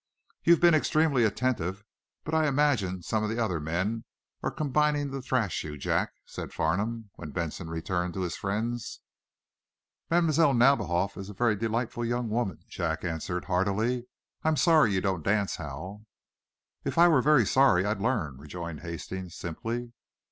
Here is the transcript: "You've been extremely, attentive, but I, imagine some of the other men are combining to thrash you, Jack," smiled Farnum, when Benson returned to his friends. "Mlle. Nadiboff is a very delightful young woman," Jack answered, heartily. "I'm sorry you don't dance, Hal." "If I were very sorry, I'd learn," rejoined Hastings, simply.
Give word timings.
"You've 0.43 0.59
been 0.59 0.73
extremely, 0.73 1.25
attentive, 1.25 1.83
but 2.23 2.33
I, 2.33 2.47
imagine 2.47 3.03
some 3.03 3.23
of 3.23 3.29
the 3.29 3.37
other 3.37 3.59
men 3.59 4.03
are 4.41 4.49
combining 4.49 5.11
to 5.11 5.21
thrash 5.21 5.63
you, 5.63 5.77
Jack," 5.77 6.13
smiled 6.25 6.53
Farnum, 6.53 7.11
when 7.17 7.29
Benson 7.29 7.69
returned 7.69 8.15
to 8.15 8.21
his 8.21 8.35
friends. 8.35 9.01
"Mlle. 10.09 10.55
Nadiboff 10.55 11.17
is 11.17 11.29
a 11.29 11.35
very 11.35 11.55
delightful 11.55 12.03
young 12.03 12.29
woman," 12.31 12.63
Jack 12.67 13.03
answered, 13.03 13.45
heartily. 13.45 14.07
"I'm 14.43 14.57
sorry 14.57 14.91
you 14.91 15.01
don't 15.01 15.21
dance, 15.23 15.57
Hal." 15.57 16.07
"If 16.83 16.97
I 16.97 17.07
were 17.07 17.21
very 17.21 17.45
sorry, 17.45 17.85
I'd 17.85 18.01
learn," 18.01 18.39
rejoined 18.39 18.79
Hastings, 18.79 19.35
simply. 19.35 19.93